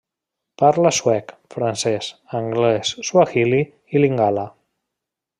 Parla 0.61 0.91
suec, 0.99 1.27
francès, 1.55 2.07
anglès, 2.39 2.93
suahili 3.09 3.59
i 3.99 4.03
lingala. 4.03 4.47